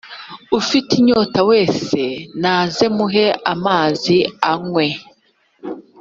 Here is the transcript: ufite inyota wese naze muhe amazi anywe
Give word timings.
ufite 0.59 0.89
inyota 0.99 1.39
wese 1.49 1.99
naze 2.41 2.85
muhe 2.95 3.27
amazi 3.53 4.17
anywe 4.51 4.87